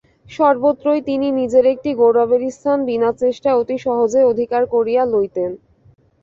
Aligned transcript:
সর্বত্রই 0.31 1.01
তিনি 1.01 1.27
নিজের 1.39 1.65
একটি 1.73 1.89
গৌরবের 1.99 2.41
স্থান 2.51 2.79
বিনা 2.89 3.09
চেষ্টায় 3.21 3.59
অতি 3.61 3.77
সহজেই 3.85 4.29
অধিকার 4.31 4.63
করিয়া 4.73 5.03
লইতেন। 5.05 5.51